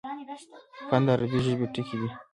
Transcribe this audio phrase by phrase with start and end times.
[0.89, 2.09] فن: د عربي ژبي ټکی دﺉ.